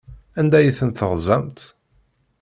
Anda 0.39 0.57
ay 0.59 0.69
tent-teɣzamt? 0.77 1.59